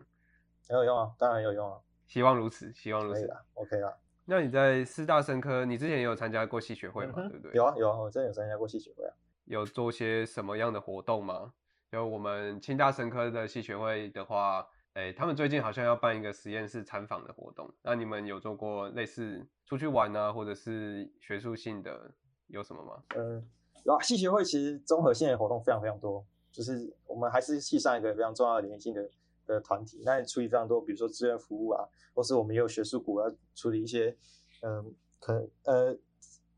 [0.68, 1.80] 很有用啊，当然有用啊。
[2.06, 3.22] 希望如此，希望如此。
[3.22, 3.98] 可以 o k 啦。
[4.26, 7.14] 那你在师大生科，你之前也有参加过系学会吗？
[7.30, 7.52] 对不对？
[7.54, 9.14] 有啊，有啊，我真的有参加过系学会啊。
[9.46, 11.54] 有做些什么样的活动吗？
[11.92, 14.68] 就我们清大生科的系学会的话。
[15.00, 22.14] 哎，他们最近好像要办一个实验室参访的活动，那你们有做过类似出去玩啊，或者是学术性的
[22.48, 23.02] 有什么吗？
[23.16, 23.42] 嗯，
[23.86, 29.10] 有啊，系学会其实综合性的活动非常非常多，就是我们还是系上一个非常重要的联系的
[29.46, 34.18] 的团体，那处理非常多，比如说志愿服务啊，或是我们也有学术股要处理一些，
[34.64, 35.94] 嗯，可呃，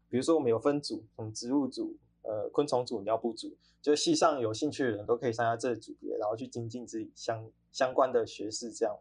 [0.10, 1.96] 比如说我们有分组，嗯，植物组。
[2.24, 8.72] 呃，昆虫组、尿布组，就系上有兴趣的人都可以参加这个组别，然后去精进自己相相关的学士。
[8.72, 8.96] 这样，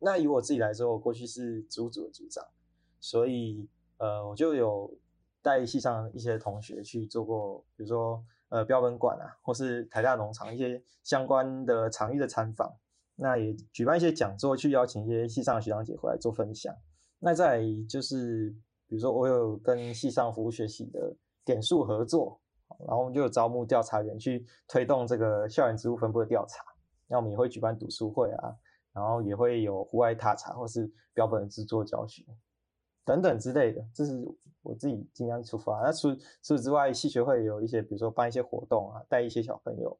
[0.00, 2.44] 那以我自己来说，我过去是组组的组长，
[3.00, 4.92] 所以呃，我就有
[5.40, 12.74] 带系上一些同学去做过，比如说呃标本馆啊，或是台大农场一些相关的场域的参访，
[13.14, 16.74] 那也举办一些讲座，去邀请一些系上的学长姐回来做分享。
[17.20, 18.52] 那再就是，
[18.88, 22.40] 比如说我有跟系上服务学习的点数合作。
[22.80, 26.64] 然后我们就有招募调查员去推动这个校园植物分布的调查，
[27.06, 28.56] 那我们也会举办读书会啊，
[28.92, 32.24] 然后也会有户外踏查或是标本制作教学
[33.04, 34.24] 等等之类的，这是
[34.62, 35.80] 我自己经常出发。
[35.82, 39.98] 那除除此之外，系学会有一些，比如说办一些活动啊，带一些小朋友，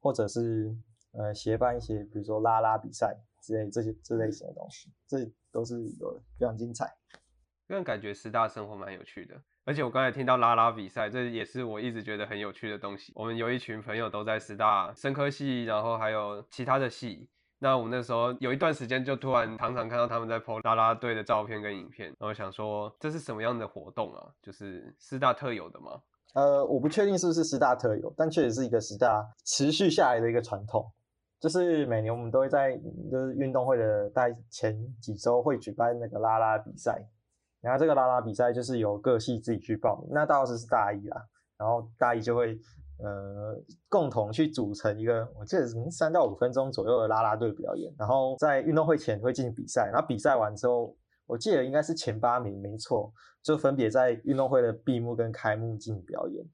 [0.00, 0.74] 或者是
[1.12, 6.86] 呃协办一些，比如说拉拉比赛之类这些这类型的东西，这都是有非常精彩。
[7.66, 9.42] 个人感觉师大生活蛮有趣的。
[9.68, 13.12] 而且我刚才听到拉拉比赛，这也是我一直觉得很有趣的东西。
[13.14, 17.28] 我们有一群朋友都在师大生科系，然后还有其他的系。
[17.58, 24.26] 那我们那时候有一段时间，就突然常常看到他们在 po 拉拉队的照片跟影片，然后想说这是什么样的活动啊？
[24.40, 26.00] 就是师大特有的吗？
[26.32, 30.90] 呃，我不确定是不是师大特有，但确实是一个师大持续下来的一个传统，
[31.38, 32.74] 就是每年我们都会在
[33.12, 37.06] 就是运动会的大前几周会举办那个拉拉比赛。
[37.60, 42.56] 然后这个拉拉比赛就是由各系自己去报名，那到时是大一啦，然后大一就会
[42.98, 56.46] 呃共同去组成一个，我记得是三到五分钟左右的拉拉队表演，然后在运动会前会进行比赛，然后比赛完之后，我记得应该是前八名没错，就分别在运动会的闭幕跟开幕进行表演。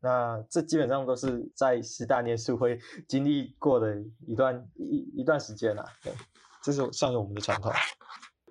[0.00, 6.12] 那这基本上都是在师大念书会经历过的一段一一段时间啦，对，
[6.64, 7.72] 这是算是我们的传统。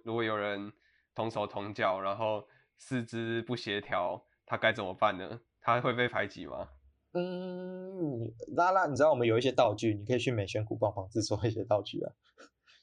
[0.05, 0.71] 如果有人。
[1.17, 2.45] 同手同脚，然后
[2.77, 5.41] 四肢不协调，他该怎么办呢？
[5.59, 6.69] 他会被排挤吗？
[7.13, 12.13] 嗯，拉拉，你知道我们有一些道具，你可以去美宣谷帮忙制作一些道具啊，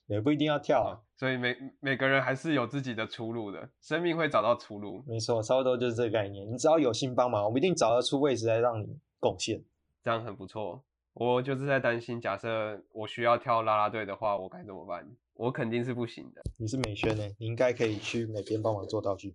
[0.07, 0.99] 也不一定要跳啊。
[1.15, 5.05] 所以每每个人还是有自己的出路的，生命会找到出路。
[5.07, 6.45] 没错，差不多就是这个概念。
[6.51, 9.63] 你只要有心帮忙，我们一定找得出位置来让你贡献，
[10.03, 10.85] 这样很不错。
[11.15, 15.09] 我就是在担心，假设我需要跳拉拉队的话，我该怎么办？
[15.35, 16.43] 我肯定是不行的。
[16.59, 19.35] 你是美宣呢，你应该可以去美编帮忙做道具。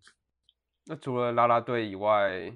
[0.86, 2.52] 那除了拉拉队以外，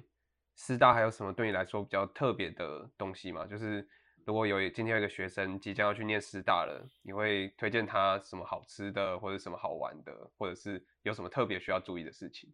[0.56, 3.46] 师大还有什么对你来说比较特别的东西吗？
[3.46, 3.88] 就是
[4.26, 12.52] 如果有今天有一个学生即将要去念师大了，你会推荐他什么好吃的，或者什么好玩的，或者是有什么特别需要注意的事情？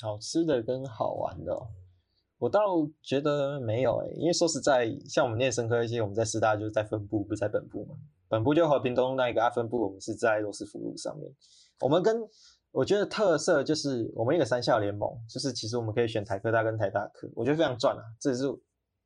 [0.00, 1.52] 好吃的跟好玩的，
[2.42, 2.60] 我倒
[3.00, 7.94] 觉得没有诶，因为说实在，像我们念生科一些，我们在师大就是在分部，不是在本部嘛。
[8.26, 11.32] 本部就和平东那一个，分部我们是在罗斯福路上面。
[11.78, 12.20] 我们跟
[12.72, 18.02] 我觉得特色就是我们一个三校联盟，就是其实我们可以选台科大跟台大科，我觉得非常赚啊。
[18.18, 18.42] 这也是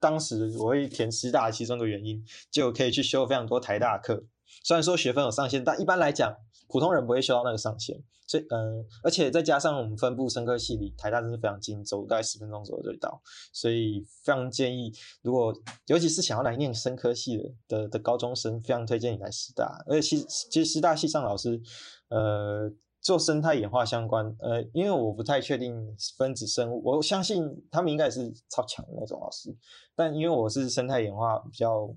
[0.00, 4.24] 当时我会填师大其中的原因，就可以去修非常多台大课，
[4.64, 6.34] 虽然说学分有上限，但一般来讲，
[6.68, 8.02] 普通人不会修到那个上限。
[8.28, 13.22] 所以，呃，而且再加上我们分布生科系里，台大真是非常近，走大概十分钟左右就到。
[13.52, 15.54] 所以非常建议，如果
[15.86, 19.80] 尤其是想要来念生科系的的的高中生，非常推荐你来师大。
[19.86, 21.62] 而且其实其实师大系上老师，
[22.08, 22.68] 呃，
[23.00, 29.56] 做生态演化相关，呃，因为我不太确定分子生物，我相信他们应该是超强的那种老师。
[29.94, 31.88] 但因为我是生态演化比较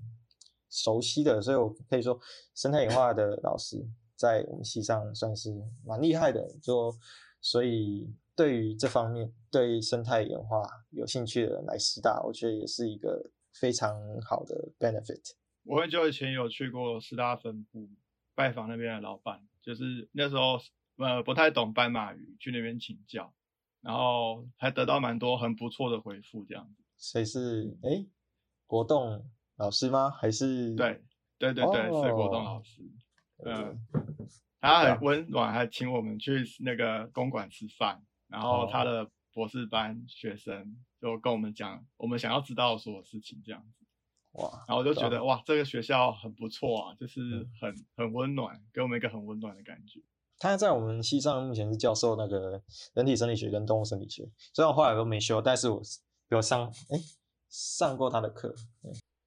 [0.70, 2.16] 熟悉的，所以我可以说
[2.54, 3.84] 生态演化的老师。
[4.20, 5.50] 在我们系上算是
[5.82, 6.94] 蛮厉害的，就
[7.40, 15.32] 所以对于这方面对生态演化有兴趣的人来师大，我觉得也是一个非常好的 benefit。
[15.62, 17.88] 我很久以前有去过师大分部
[18.34, 20.58] 拜访那边的老板，就是那时候
[20.98, 23.32] 呃不太懂斑马鱼，去那边请教，
[23.80, 26.82] 然后还得到蛮多很不错的回复，这样子。
[26.98, 28.04] 所以是哎，
[28.66, 29.24] 国栋
[29.56, 30.10] 老师吗？
[30.10, 31.02] 还是对
[31.38, 32.82] 对对对，是国栋老师。
[33.42, 33.74] 嗯，
[34.60, 38.02] 他很温暖，还请我们去那个公馆吃饭。
[38.28, 43.84] 然后他的博士班学生就跟我们讲我们想要知道所有事情这样子。
[44.32, 44.64] 哇！
[44.68, 50.00] 然后我就觉得哇，这个学校很不错啊，就是很很温暖，给我们一个很温暖的感觉。
[50.38, 52.62] 他在我们西藏目前是教授那个
[52.94, 55.82] 人体生理学跟动物生理学，虽然我后来都没修，但是我
[56.28, 56.98] 有上哎
[57.48, 58.54] 上过他的课。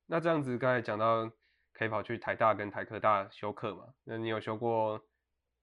[0.05, 1.29] 那这样子刚才讲到。
[1.83, 3.83] 可以跑去台大跟台科大修课嘛？
[4.05, 5.01] 那你有修过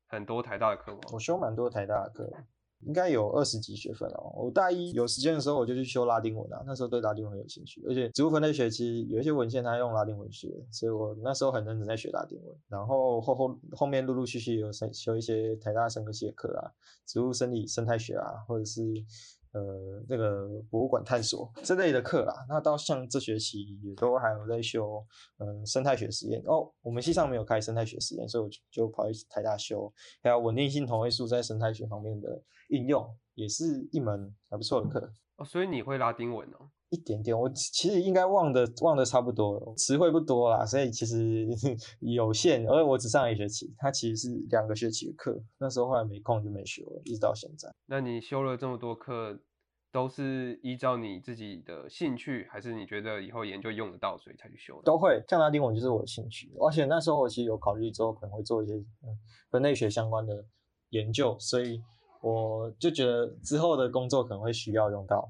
[0.07, 1.01] 很多台大的课吗？
[1.15, 2.31] 我修蛮多台大的课，
[2.81, 4.31] 应该有二十几学分哦。
[4.37, 6.63] 我大一有时间的时候，我就去修拉丁文啊。
[6.67, 12.55] 那时候对拉丁文很有兴趣，而且植物分类学其实有一些文献它用拉丁文学，所以我那时候很认真在学拉丁文。
[12.69, 16.69] 然后后后后面陆陆续续有修修一些台大生科系的课啊，
[17.07, 18.83] 植物生理生态学啊，或者是。
[19.53, 25.05] 呃，这个博物馆探索之类的课啦，那到像这学期也都还有在修，
[25.39, 26.73] 嗯，生态学实验哦。
[26.83, 29.93] 我们系上没有开生态学实验，所以我就跑去台大修。
[30.23, 35.13] 还有稳定性同位素在生态学方面的应用，也是一门还不错的课。
[35.37, 36.71] 哦，所以你会拉丁文哦？
[36.91, 41.47] 一点点，我其实应该忘的忘的差不多了，词汇不多啦，所以其实
[42.01, 42.67] 有限。
[42.67, 47.73] 而我只上一学期，它其实是两个学期的课，那时候后来没空就没修了，一直到现在。
[47.87, 49.39] 那你修了这么多课，
[49.93, 54.83] 都是依照你自己的兴趣，还是你觉得以后研究用得到，所以才去修的？
[54.85, 59.17] 都会，像拉丁文就是我的兴趣，而且那时候我其实有考虑之后可能会做一些嗯
[59.49, 60.45] 分类学相关的
[60.89, 61.81] 研究，所以
[62.21, 65.29] 我就觉得之后的工作可能会需要用到。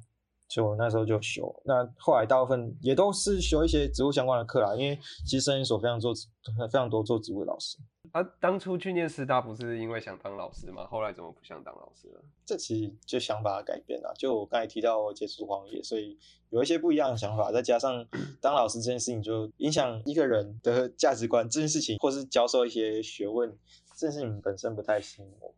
[0.50, 7.78] 所以我那时候就修，那后来大部分也都是修一些植物相关的课啦，因为其实生研所非常做非常多做植物的老师。
[8.10, 10.84] 啊，当初去念师大不是因为想当老师吗？
[10.88, 12.20] 后来怎么不想当老师了？
[12.44, 14.12] 这其实就想法改变了。
[14.18, 18.04] 就我刚才提到我接触荒野，所以有一些不一样的想法，再加上
[18.40, 23.56] 当老师这件事情就影响一个人的价值观，这件事情或是教授一些学问，
[23.96, 25.54] 这件事情本身不太吸引我，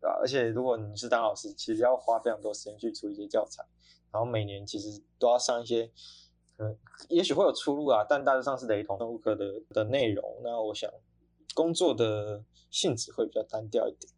[0.00, 0.18] 对吧？
[0.20, 3.64] 而且如果你是当老师，其实要花非常多时间去出一些教材。
[4.12, 5.90] 然后每年其实都要上一些，
[6.56, 6.76] 可能
[7.08, 10.40] 也许会有出入啊，但大致上是雷同生物课的的内容。
[10.44, 10.90] 那我想
[11.54, 14.12] 工作的性质会比较单调一点，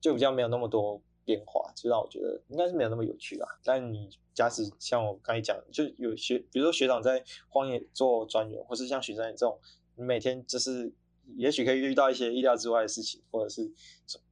[0.00, 3.46] 就比较没有那么多变化，就让我觉得应该是没有那么有趣啦。
[3.62, 9.58] 但你假使像我刚才讲，就有学，比如说学长在荒野做专员，或是像许山这种，
[9.96, 10.92] 你每天就是
[11.36, 13.70] 也许可以遇到一些意料之外的事情，或者是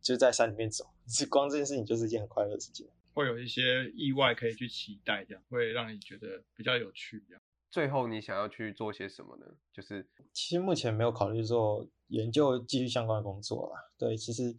[0.00, 2.86] 就在山里面走，是 光这件事情就是一件很快乐的事情。
[3.14, 7.24] 会有一些意外可以去期待，这样会让你觉得比较有趣。
[7.28, 9.46] 这样，最后你想要去做些什么呢？
[9.72, 13.80] 就是其实目前没有考虑做研究继续相关的工作啦。
[13.96, 14.54] 对，其实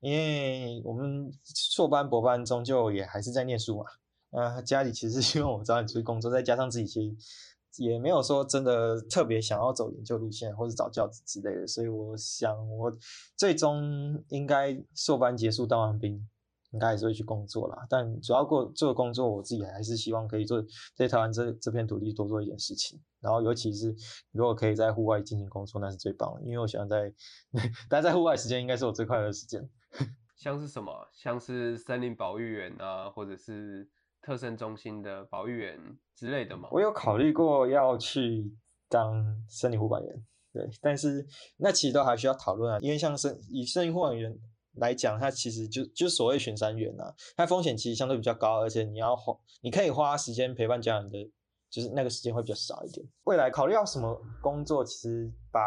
[0.00, 3.84] 因为我们硕班博班终究也还是在念书嘛。
[4.30, 12.92] 呃，家里其实 希望我早点出去工作，再加上自己其实也没有说真的特别想要走研究路线或者找教职之类的，所以我想我
[13.36, 16.28] 最终应该硕班结束当完兵。
[16.72, 20.64] 应该还是会去工作啦，但主要过做工作，我自己还是希望可以做
[20.94, 23.00] 在台湾这这片土地多做一点事情。
[23.20, 23.94] 然后，尤其是
[24.30, 26.42] 如果可以在户外进行工作，那是最棒的。
[26.42, 27.12] 因为我喜欢在
[27.90, 29.68] 待在户外时间，应该是我最快乐的时间。
[30.38, 30.92] 像是什么？
[31.12, 33.88] 像是森林保育员啊，或者是
[34.22, 35.78] 特生中心的保育员
[36.14, 36.68] 之类的吗？
[36.70, 38.56] 我有考虑过要去
[38.88, 42.78] 当森林护管员，对，但是那其实都还需要讨论啊。
[42.80, 44.38] 因为像森以森林护管员。
[44.80, 51.30] 来讲，它其实就就所谓巡山员呐，它风险其实相对比较高，而且你要花，你可以花时间陪伴家人的，
[51.70, 53.06] 就是那个时间会比较少一点。
[53.24, 55.60] 未来考虑要什么工作，其实把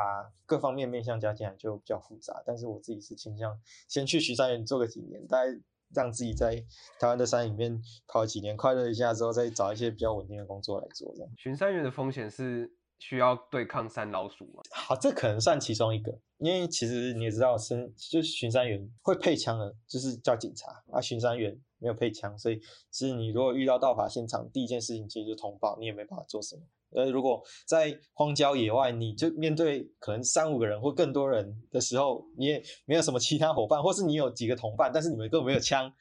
[0.45, 2.43] 各方面面向加进来就比较复杂。
[2.45, 3.57] 但是我自己是倾向
[3.88, 5.51] 先去巡山员做个几年，大概
[5.95, 6.55] 让自己在
[6.99, 11.14] 台湾的山里面跑几年，快乐一下之后，再找一些比较稳定的工作来做。
[11.16, 12.74] 这样巡山员的风险是。
[13.06, 14.64] 需要对抗山老鼠吗？
[14.72, 21.01] 好，这可能算其中一个，因为其实你也知道，巡就是巡山员会配枪的，就是叫警察啊。
[21.01, 22.58] 巡山员没有配枪，所以
[22.89, 26.62] 其实你如果遇到盗伐现场，第一件事情其实就通报，你也没办法做什么。
[26.91, 35.91] 呃，如果在荒郊野外，你就面对可能三五个人或更多人的时候，你也没有什么其他伙伴，或是你有几个同伴，但是你们根本没有枪，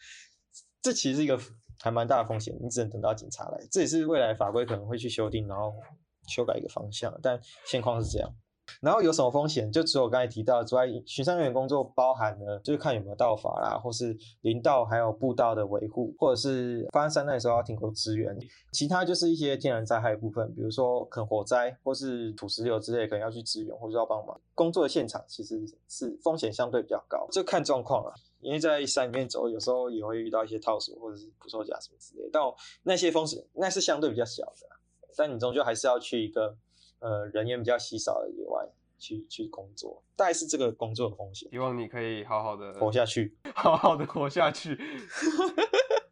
[0.81, 1.37] 这其实是一个
[1.81, 3.59] 还蛮大的风险，你只能等到警察来。
[3.73, 5.75] 这也是未来法规可能会去修订，然后
[6.27, 8.33] 修改一个方向，但现况是这样。
[8.81, 9.71] 然后有什么风险？
[9.71, 18.35] 就只有刚才提到之外，巡山员工作包含了就是看有没有道法啦，或是林道还有步道的维护，或者是发生山难的时候要停工支援。
[18.71, 24.41] 其他就是一些天然灾害部分，比如说可能火灾或是土石流之类，可能要去支援或者要帮忙。
[24.55, 28.15] 工作的现场其实是风险相对比较高，就看状况啊。
[28.41, 32.43] 因为在山里面走，有时候也会遇到一些套索或者是捕兽夹什么之类，但
[32.85, 34.69] 那些风险那是相对比较小的，
[35.17, 36.57] 但你终究还是要去一个。
[37.05, 38.65] 呃，人员比较稀少的野外
[38.97, 41.51] 去去工作，大概是这个工作的风险。
[41.51, 44.79] 希望你可以好好的 活下去，好好的活下去。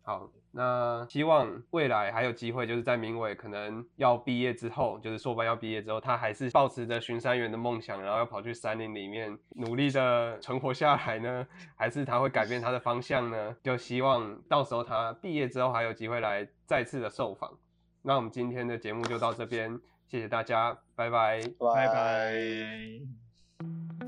[0.02, 11.46] 好，那希望未来还有机会，就是在明伟可能要毕业之后，就是硕班要毕业之后，他还是抱持着巡山员的梦想，然后要跑去山林里面努力的存活下来呢？
[11.78, 13.56] 还是他会改变他的方向呢？
[13.62, 17.56] 就希望到时候他毕业之后还有机会来再次的受访。
[18.02, 19.78] 那我们今天的节目就到这边。
[20.08, 22.34] 谢谢大家，拜拜，拜拜。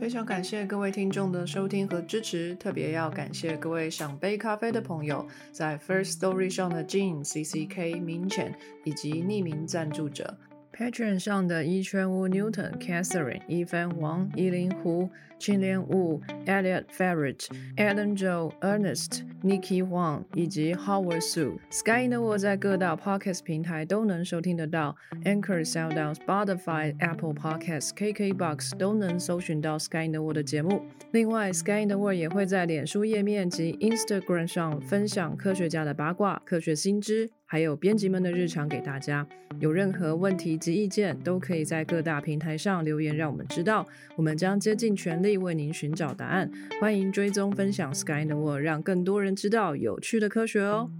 [0.00, 8.52] 非常感谢各位听众的收听和支持，特别要感谢各位想杯咖啡的朋友，在 First Story 上的 Jean、C C K、明浅
[8.84, 10.36] 以及匿名赞助者。
[10.72, 15.10] Patreon 上的一圈屋 Newton、Catherine、一帆王、伊林湖、
[15.42, 21.58] 青莲雾、Elliot Ferret、Adam Joe、Ernest、Nikki Huang 以及 Howard Su。
[21.68, 30.82] Sky in the World 在各大 Podcast 平台都能收听得到，Anchor、SoundOn、Spotify、Apple Podcasts、KKBox 都能搜寻到 Sky in the World 的节目。
[31.10, 37.28] 另外，Sky in the World 也会在脸书页面及 Instagram 上分享科学家的八卦、科学新知。
[37.44, 39.26] 还有编辑们的日常给大家，
[39.60, 43.86] 有任何问题及意见，都可以在各大平台上留言，让我们知道，
[44.16, 46.50] 我们将竭尽全力为您寻找答案。
[46.80, 50.90] 欢迎追踪分享 Sky in the World，让更多人知道有趣的科学哦。